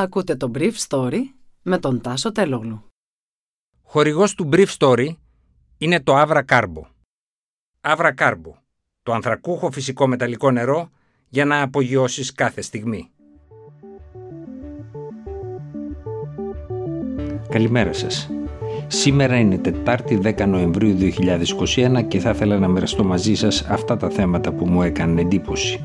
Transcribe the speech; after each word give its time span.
Ακούτε 0.00 0.36
το 0.36 0.50
Brief 0.54 0.72
Story 0.88 1.18
με 1.62 1.78
τον 1.78 2.00
Τάσο 2.00 2.32
Τελόγλου. 2.32 2.84
Χορηγός 3.82 4.34
του 4.34 4.48
Brief 4.52 4.66
Story 4.78 5.08
είναι 5.78 6.00
το 6.00 6.20
Avra 6.20 6.42
Carbo. 6.48 6.82
Avra 7.80 8.14
Carbo, 8.14 8.52
το 9.02 9.12
ανθρακούχο 9.12 9.70
φυσικό 9.70 10.06
μεταλλικό 10.06 10.50
νερό 10.50 10.90
για 11.28 11.44
να 11.44 11.62
απογειώσεις 11.62 12.32
κάθε 12.32 12.60
στιγμή. 12.60 13.10
Καλημέρα 17.48 17.92
σας. 17.92 18.30
Σήμερα 18.86 19.38
είναι 19.38 19.58
Τετάρτη 19.58 20.20
10 20.22 20.46
Νοεμβρίου 20.46 20.96
2021 21.66 22.02
και 22.08 22.18
θα 22.18 22.30
ήθελα 22.30 22.58
να 22.58 22.68
μοιραστώ 22.68 23.04
μαζί 23.04 23.34
σας 23.34 23.62
αυτά 23.62 23.96
τα 23.96 24.10
θέματα 24.10 24.52
που 24.52 24.66
μου 24.66 24.82
έκαναν 24.82 25.18
εντύπωση. 25.18 25.84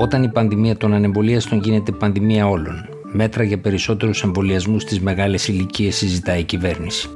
Όταν 0.00 0.22
η 0.22 0.28
πανδημία 0.28 0.76
των 0.76 0.92
ανεμβολίαστων 0.94 1.60
γίνεται 1.60 1.92
πανδημία 1.92 2.48
όλων, 2.48 2.88
μέτρα 3.12 3.42
για 3.42 3.58
περισσότερους 3.58 4.22
εμβολιασμούς 4.22 4.82
στις 4.82 5.00
μεγάλες 5.00 5.48
ηλικίες 5.48 5.96
συζητάει 5.96 6.40
η 6.40 6.44
κυβέρνηση. 6.44 7.08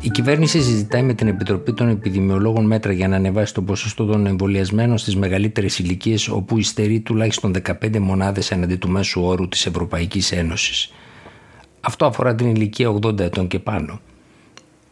Η 0.00 0.08
κυβέρνηση 0.10 0.62
συζητάει 0.62 1.02
με 1.02 1.14
την 1.14 1.28
Επιτροπή 1.28 1.72
των 1.72 1.88
Επιδημιολόγων 1.88 2.66
μέτρα 2.66 2.92
για 2.92 3.08
να 3.08 3.16
ανεβάσει 3.16 3.54
το 3.54 3.62
ποσοστό 3.62 4.04
των 4.04 4.26
εμβολιασμένων 4.26 4.98
στις 4.98 5.16
μεγαλύτερες 5.16 5.78
ηλικίες, 5.78 6.28
όπου 6.28 6.58
υστερεί 6.58 7.00
τουλάχιστον 7.00 7.52
15 7.52 7.98
μονάδες 7.98 8.50
εναντί 8.50 8.76
του 8.76 8.88
μέσου 8.88 9.22
όρου 9.22 9.48
της 9.48 9.66
Ευρωπαϊκής 9.66 10.32
Ένωσης. 10.32 10.92
Αυτό 11.80 12.06
αφορά 12.06 12.34
την 12.34 12.46
ηλικία 12.46 12.88
80 12.88 13.18
ετών 13.18 13.48
και 13.48 13.58
πάνω, 13.58 14.00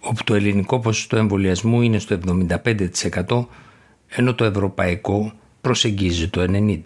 όπου 0.00 0.24
το 0.24 0.34
ελληνικό 0.34 0.80
ποσοστό 0.80 1.16
εμβολιασμού 1.16 1.82
είναι 1.82 1.98
στο 1.98 2.18
75%, 3.26 3.46
ενώ 4.08 4.34
το 4.34 4.44
ευρωπαϊκό 4.44 5.32
προσεγγίζει 5.60 6.28
το 6.28 6.44
90%. 6.48 6.76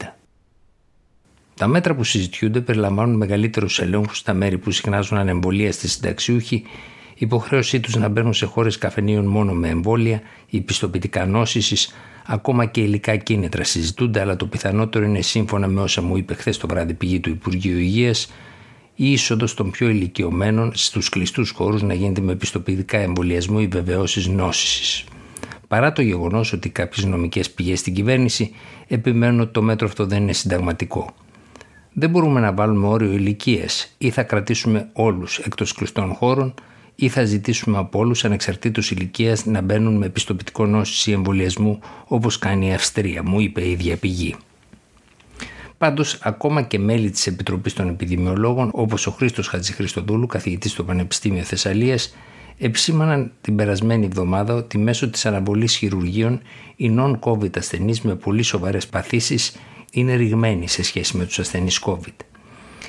Τα 1.55 1.66
μέτρα 1.66 1.94
που 1.94 2.05
συζητιούνται 2.05 2.61
περιλαμβάνουν 2.61 3.16
μεγαλύτερους 3.16 3.78
ελέγχους 3.78 4.19
στα 4.19 4.34
μέρη 4.34 4.58
που 4.58 4.70
συχνάζουν 4.70 5.19
ανεμβολία 5.19 5.72
στη 5.72 5.88
συνταξιούχοι 5.88 6.64
υποχρέωσή 7.14 7.80
τους 7.80 7.97
να 7.97 8.08
μπαίνουν 8.08 8.34
σε 8.34 8.47
χώρες 8.47 8.78
καφενείων 8.78 9.25
μόνο 9.25 9.53
με 9.53 9.69
εμβόλια 9.69 10.20
ή 10.50 10.60
πιστοποιητικά 10.60 11.27
νόσησης, 11.27 11.94
ακόμα 12.27 12.64
και 12.64 12.81
υλικά 12.81 13.16
κίνητρα 13.16 13.64
συζητούνται, 13.64 14.20
αλλά 14.20 14.36
το 14.36 14.47
πιθανότερο 14.47 15.05
είναι 15.05 15.20
σύμφωνα 15.20 15.66
με 15.66 15.81
όσα 15.81 16.03
μου 16.03 16.16
είπε 16.16 16.34
χθες 16.34 16.58
το 16.58 16.66
βράδυ 16.66 16.94
πηγή 16.94 17.20
του 17.20 17.31
Υπουργείου 17.31 17.78
Υγείας, 17.78 18.33
η 18.95 19.12
είσοδος 19.12 19.55
των 19.55 19.70
πιο 19.70 19.89
ηλικιωμένων 19.89 20.70
στους 20.75 21.09
κλειστούς 21.09 21.50
χώρους 21.50 21.83
να 21.83 21.95
γίνεται 21.95 22.20
με 22.20 22.34
πιστοποιητικά 22.34 22.98
εμβολιασμού 22.98 23.59
ή 23.59 23.67
βεβαιώσεις 23.67 24.27
νόσησης. 24.27 25.05
Παρά 25.69 25.92
το 25.92 26.03
γεγονός 26.03 26.53
ότι 26.53 26.69
κάποιες 26.69 27.06
νομικές 27.06 27.50
πηγές 27.50 27.78
στην 27.78 27.95
κυβέρνηση 27.95 28.50
επιμένουν 28.89 29.41
ότι 29.41 29.53
το 29.53 29.62
μέτρο 29.62 29.87
αυτό 29.87 30.06
δεν 30.06 30.22
είναι 30.22 30.33
συνταγματικό. 30.33 31.15
Δεν 31.92 32.11
μπορούμε 32.11 32.41
να 32.41 32.53
βάλουμε 32.53 32.87
όριο 32.87 33.12
ηλικίε 33.12 33.65
ή 33.98 34.11
θα 34.11 34.22
κρατήσουμε 34.22 34.89
όλους 34.92 35.39
εκτός 35.39 35.72
κλειστών 35.72 36.15
χώρων 36.15 36.55
ή 36.95 37.09
θα 37.09 37.25
ζητήσουμε 37.25 37.78
από 37.78 37.98
όλους 37.98 38.25
ανεξαρτήτως 38.25 38.91
ηλικίας 38.91 39.45
να 39.47 39.61
μπαίνουν 39.61 39.97
με 39.97 40.09
πιστοποιητικό 40.09 40.67
νόση 40.67 41.11
ή 41.11 41.12
εμβολιασμού 41.12 41.78
όπως 42.06 42.39
κάνει 42.39 42.67
η 42.67 42.72
Αυστρία, 42.72 43.22
μου 43.22 43.41
είπε 43.41 43.61
η 43.61 43.70
ίδια 43.70 43.97
πηγή. 43.97 44.37
Πάντως, 45.84 46.18
ακόμα 46.22 46.62
και 46.62 46.78
μέλη 46.78 47.10
της 47.10 47.27
Επιτροπής 47.27 47.72
των 47.72 47.88
Επιδημιολόγων, 47.88 48.70
όπως 48.72 49.06
ο 49.06 49.10
Χρήστος 49.10 49.48
Χατζηχρηστοδούλου, 49.48 50.26
καθηγητής 50.26 50.70
στο 50.70 50.84
Πανεπιστήμιο 50.84 51.42
Θεσσαλίας, 51.42 52.16
επισήμαναν 52.58 53.32
την 53.41 53.56
περασμένη 53.56 54.04
εβδομάδα 54.04 54.54
ότι 54.54 54.78
μέσω 54.78 55.10
της 55.10 55.26
αναβολής 55.26 55.76
χειρουργείων 55.76 56.41
οι 56.76 56.94
non-COVID 56.98 57.56
ασθενείς 57.56 58.00
με 58.00 58.14
πολύ 58.14 58.42
σοβαρές 58.42 58.86
παθήσεις 58.86 59.56
είναι 59.92 60.14
ρηγμένοι 60.14 60.68
σε 60.68 60.82
σχέση 60.82 61.16
με 61.16 61.24
τους 61.24 61.38
ασθενείς 61.38 61.80
COVID. 61.84 62.24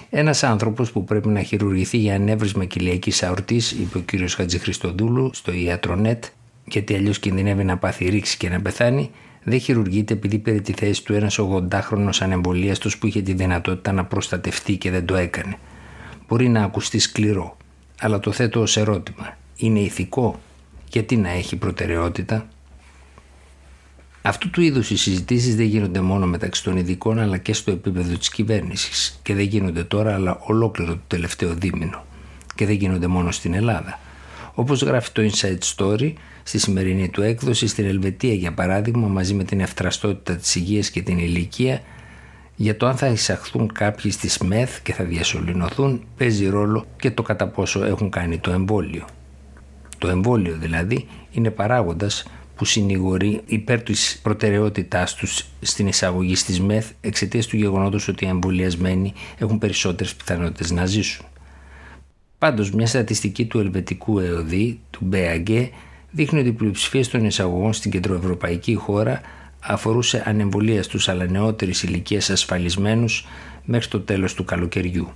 Ένας 0.09 0.43
άνθρωπος 0.43 0.91
που 0.91 1.03
πρέπει 1.03 1.27
να 1.27 1.41
χειρουργηθεί 1.41 1.97
για 1.97 2.15
ανέβρισμα 2.15 2.65
κοιλιακή 2.65 3.25
αορτής, 3.25 3.71
είπε 3.71 3.97
ο 3.97 4.01
κ. 4.05 4.29
Χατζηχρηστοδούλου 4.29 5.29
στο 5.33 5.53
ιατρονέτ, 5.53 6.23
γιατί 6.65 6.95
αλλιώς 6.95 7.19
κινδυνεύει 7.19 7.63
να 7.63 7.77
πάθει 7.77 8.09
ρήξη 8.09 8.37
και 8.37 8.49
να 8.49 8.61
πεθάνει, 8.61 9.11
δεν 9.47 9.59
χειρουργείται 9.59 10.13
επειδή 10.13 10.37
πήρε 10.37 10.59
τη 10.59 10.73
θέση 10.73 11.03
του 11.03 11.13
ένας 11.13 11.39
80χρονο 11.39 12.09
ανεμβολίαστο 12.19 12.89
που 12.99 13.07
είχε 13.07 13.21
τη 13.21 13.33
δυνατότητα 13.33 13.91
να 13.91 14.05
προστατευτεί 14.05 14.77
και 14.77 14.91
δεν 14.91 15.05
το 15.05 15.15
έκανε. 15.15 15.57
Μπορεί 16.27 16.49
να 16.49 16.63
ακουστεί 16.63 16.99
σκληρό, 16.99 17.57
αλλά 17.99 18.19
το 18.19 18.31
θέτω 18.31 18.61
ως 18.61 18.77
ερώτημα. 18.77 19.37
Είναι 19.55 19.79
ηθικό, 19.79 20.39
γιατί 20.89 21.17
να 21.17 21.29
έχει 21.29 21.55
προτεραιότητα; 21.55 22.47
Αυτού 24.21 24.49
του 24.49 24.61
είδους 24.61 24.89
οι 24.89 24.97
συζητήσεις 24.97 25.55
δεν 25.55 25.65
γίνονται 25.65 26.01
μόνο 26.01 26.25
μεταξύ 26.25 26.63
των 26.63 26.77
ειδικών 26.77 27.19
αλλά 27.19 27.37
και 27.37 27.53
στο 27.53 27.71
επίπεδο 27.71 28.17
της 28.17 28.29
κυβέρνησης 28.29 29.19
και 29.23 29.33
δεν 29.33 29.45
γίνονται 29.45 29.83
τώρα 29.83 30.13
αλλά 30.13 30.37
ολόκληρο 30.39 30.91
το 30.93 31.01
τελευταίο 31.07 31.53
δίμηνο 31.53 32.05
και 32.55 32.65
δεν 32.65 32.75
γίνονται 32.75 33.07
μόνο 33.07 33.31
στην 33.31 33.53
Ελλάδα. 33.53 33.99
Όπως 34.55 34.81
γράφει 34.81 35.11
το 35.11 35.21
Inside 35.21 35.75
Story 35.75 36.13
στη 36.43 36.57
σημερινή 36.59 37.09
του 37.09 37.21
έκδοση 37.21 37.67
στην 37.67 37.85
Ελβετία 37.85 38.33
για 38.33 38.53
παράδειγμα 38.53 39.07
μαζί 39.07 39.33
με 39.33 39.43
την 39.43 39.59
ευτραστότητα 39.59 40.35
της 40.35 40.55
υγείας 40.55 40.89
και 40.89 41.01
την 41.01 41.17
ηλικία 41.17 41.81
για 42.55 42.77
το 42.77 42.87
αν 42.87 42.95
θα 42.95 43.07
εισαχθούν 43.07 43.71
κάποιοι 43.73 44.11
στη 44.11 44.29
ΣΜΕΘ 44.29 44.81
και 44.81 44.93
θα 44.93 45.03
διασωληνωθούν 45.03 46.03
παίζει 46.17 46.47
ρόλο 46.47 46.85
και 46.97 47.11
το 47.11 47.21
κατά 47.21 47.47
πόσο 47.47 47.83
έχουν 47.83 48.09
κάνει 48.09 48.37
το 48.37 48.51
εμβόλιο. 48.51 49.05
Το 49.97 50.07
εμβόλιο 50.07 50.57
δηλαδή 50.59 51.07
είναι 51.31 51.49
παράγοντας 51.49 52.25
που 52.55 52.65
συνηγορεί 52.65 53.41
υπέρ 53.45 53.81
της 53.81 54.19
προτεραιότητάς 54.23 55.15
τους 55.15 55.45
στην 55.61 55.87
εισαγωγή 55.87 56.35
στις 56.35 56.61
ΜΕΘ 56.61 56.89
εξαιτίας 57.01 57.47
του 57.47 57.57
γεγονότος 57.57 58.07
ότι 58.07 58.25
οι 58.25 58.27
εμβολιασμένοι 58.27 59.13
έχουν 59.37 59.57
περισσότερες 59.57 60.15
πιθανότητες 60.15 60.71
να 60.71 60.85
ζήσουν. 60.85 61.25
Πάντως, 62.37 62.71
μια 62.71 62.87
στατιστική 62.87 63.45
του 63.45 63.59
ελβετικού 63.59 64.19
ΕΟΔΗ, 64.19 64.79
του 64.89 65.09
BAG, 65.11 65.69
δείχνει 66.11 66.39
ότι 66.39 66.47
η 66.47 66.51
πλειοψηφία 66.51 67.07
των 67.07 67.25
εισαγωγών 67.25 67.73
στην 67.73 67.91
κεντροευρωπαϊκή 67.91 68.75
χώρα 68.75 69.21
αφορούσε 69.59 70.23
ανεμβολία 70.25 70.83
στους 70.83 71.09
αλλά 71.09 71.25
νεότερης 71.25 71.83
ηλικίας 71.83 72.29
ασφαλισμένους 72.29 73.25
μέχρι 73.65 73.87
το 73.87 73.99
τέλος 73.99 74.33
του 74.33 74.43
καλοκαιριού. 74.43 75.09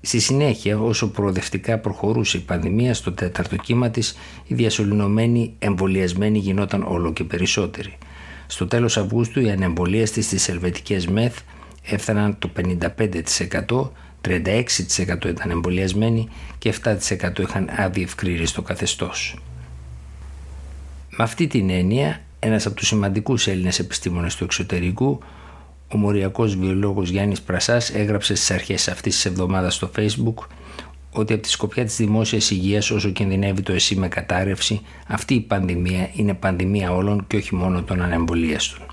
Στη 0.00 0.18
συνέχεια, 0.18 0.78
όσο 0.78 1.10
προοδευτικά 1.10 1.78
προχωρούσε 1.78 2.36
η 2.36 2.40
πανδημία 2.40 2.94
στο 2.94 3.12
τέταρτο 3.12 3.56
κύμα 3.56 3.90
της, 3.90 4.16
οι 4.46 4.54
διασωληνωμένοι 4.54 5.54
εμβολιασμένοι 5.58 6.38
γινόταν 6.38 6.82
όλο 6.82 7.12
και 7.12 7.24
περισσότεροι. 7.24 7.98
Στο 8.46 8.66
τέλος 8.66 8.96
Αυγούστου 8.96 9.40
οι 9.40 9.50
ανεμβολίαστοι 9.50 10.22
στις 10.22 10.48
ελβετικές 10.48 11.06
ΜΕΘ 11.06 11.34
έφταναν 11.82 12.38
το 12.38 12.50
55%, 13.68 13.90
36% 14.28 15.24
ήταν 15.26 15.50
εμβολιασμένοι 15.50 16.28
και 16.58 16.74
7% 16.84 17.38
είχαν 17.38 17.70
άδεια 17.76 18.02
ευκρίνηση 18.02 18.62
καθεστώς. 18.62 19.38
Με 21.10 21.24
αυτή 21.24 21.46
την 21.46 21.70
έννοια, 21.70 22.20
ένας 22.38 22.66
από 22.66 22.74
τους 22.74 22.86
σημαντικούς 22.86 23.46
Έλληνες 23.46 23.78
επιστήμονες 23.78 24.34
του 24.36 24.44
εξωτερικού, 24.44 25.18
ο 25.88 25.96
μοριακός 25.96 26.56
βιολόγος 26.56 27.08
Γιάννης 27.08 27.42
Πρασάς 27.42 27.90
έγραψε 27.90 28.34
στις 28.34 28.50
αρχές 28.50 28.88
αυτής 28.88 29.14
της 29.14 29.24
εβδομάδας 29.24 29.74
στο 29.74 29.90
facebook 29.96 30.46
ότι 31.12 31.32
από 31.32 31.42
τη 31.42 31.48
σκοπιά 31.48 31.84
της 31.84 31.96
δημόσιας 31.96 32.50
υγείας 32.50 32.90
όσο 32.90 33.10
κινδυνεύει 33.10 33.62
το 33.62 33.72
εσύ 33.72 33.96
με 33.96 34.08
κατάρρευση 34.08 34.80
αυτή 35.06 35.34
η 35.34 35.40
πανδημία 35.40 36.10
είναι 36.12 36.34
πανδημία 36.34 36.92
όλων 36.92 37.26
και 37.26 37.36
όχι 37.36 37.54
μόνο 37.54 37.82
των 37.82 38.02
ανεμβολίαστων. 38.02 38.86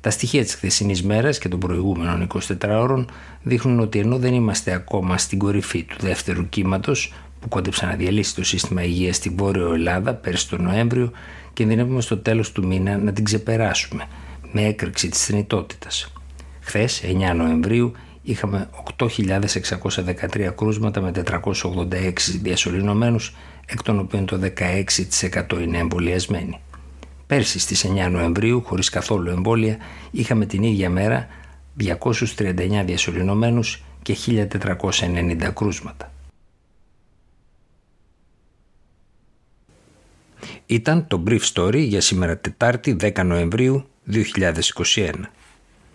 Τα 0.00 0.10
στοιχεία 0.10 0.42
της 0.42 0.54
χθεσινής 0.54 1.02
μέρας 1.02 1.38
και 1.38 1.48
των 1.48 1.58
προηγούμενων 1.58 2.26
24 2.34 2.40
ώρων 2.68 3.10
δείχνουν 3.42 3.80
ότι 3.80 3.98
ενώ 3.98 4.18
δεν 4.18 4.34
είμαστε 4.34 4.72
ακόμα 4.72 5.18
στην 5.18 5.38
κορυφή 5.38 5.82
του 5.82 5.96
δεύτερου 6.00 6.48
κύματος 6.48 7.12
που 7.40 7.48
κόντεψε 7.48 7.86
να 7.86 7.94
διαλύσει 7.94 8.34
το 8.34 8.44
σύστημα 8.44 8.82
υγείας 8.82 9.16
στην 9.16 9.32
Βόρειο 9.36 9.72
Ελλάδα 9.72 10.14
πέρσι 10.14 10.48
τον 10.48 10.62
Νοέμβριο 10.62 11.12
κινδυνεύουμε 11.52 12.00
στο 12.00 12.18
τέλος 12.18 12.52
του 12.52 12.66
μήνα 12.66 12.96
να 12.96 13.12
την 13.12 13.24
ξεπεράσουμε 13.24 14.04
με 14.52 14.62
έκρηξη 14.62 15.08
της 15.08 15.24
θνητότητας. 15.24 16.12
Χθες, 16.60 17.02
9 17.04 17.34
Νοεμβρίου, 17.34 17.92
είχαμε 18.22 18.68
8.613 18.96 20.52
κρούσματα 20.56 21.00
με 21.00 21.10
486 21.10 22.38
διασωληνωμένους, 22.42 23.36
εκ 23.66 23.82
των 23.82 23.98
οποίων 23.98 24.26
το 24.26 24.38
16% 24.38 25.60
είναι 25.60 25.78
εμβολιασμένοι. 25.78 26.60
Πέρσι 27.28 27.58
στις 27.58 27.84
9 27.84 28.10
Νοεμβρίου, 28.10 28.62
χωρίς 28.64 28.88
καθόλου 28.88 29.30
εμβόλια, 29.30 29.76
είχαμε 30.10 30.46
την 30.46 30.62
ίδια 30.62 30.90
μέρα 30.90 31.26
239 31.78 32.82
διασωληνωμένους 32.84 33.82
και 34.02 34.16
1.490 34.26 35.50
κρούσματα. 35.54 36.12
Ήταν 40.66 41.06
το 41.06 41.22
Brief 41.26 41.40
Story 41.52 41.78
για 41.78 42.00
σήμερα 42.00 42.38
Τετάρτη 42.38 42.96
10 43.00 43.24
Νοεμβρίου 43.24 43.84
2021. 44.12 45.10